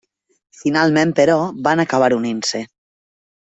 [0.61, 1.37] Finalment però,
[1.69, 2.67] van acabar unint-se.